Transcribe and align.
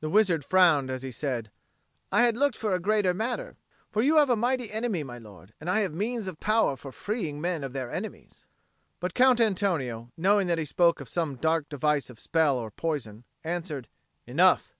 The 0.00 0.10
wizard 0.10 0.44
frowned 0.44 0.90
as 0.90 1.00
he 1.02 1.10
said, 1.10 1.50
"I 2.12 2.20
had 2.24 2.36
looked 2.36 2.56
for 2.56 2.74
a 2.74 2.78
greater 2.78 3.14
matter. 3.14 3.56
For 3.90 4.02
you 4.02 4.16
have 4.16 4.28
a 4.28 4.36
mighty 4.36 4.70
enemy, 4.70 5.02
my 5.02 5.16
lord, 5.16 5.54
and 5.58 5.70
I 5.70 5.80
have 5.80 5.94
means 5.94 6.26
of 6.26 6.40
power 6.40 6.76
for 6.76 6.92
freeing 6.92 7.40
men 7.40 7.64
of 7.64 7.72
their 7.72 7.90
enemies." 7.90 8.44
But 9.00 9.14
Count 9.14 9.40
Antonio, 9.40 10.12
knowing 10.14 10.46
that 10.48 10.58
he 10.58 10.66
spoke 10.66 11.00
of 11.00 11.08
some 11.08 11.36
dark 11.36 11.70
device 11.70 12.10
of 12.10 12.20
spell 12.20 12.58
or 12.58 12.70
poison, 12.70 13.24
answered, 13.44 13.88
"Enough! 14.26 14.70